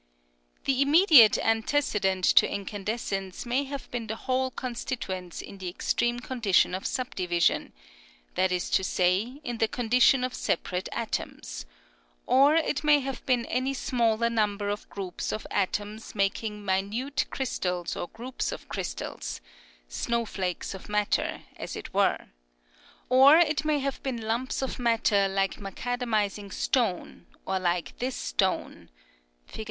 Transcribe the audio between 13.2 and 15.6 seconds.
been any smaller number of groups of